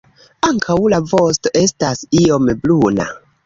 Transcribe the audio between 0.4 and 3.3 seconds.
Ankaŭ la vosto estas iom bruna.